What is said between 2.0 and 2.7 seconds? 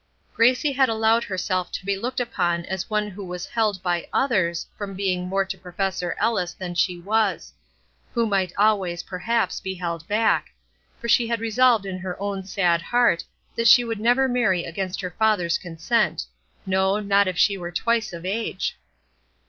upon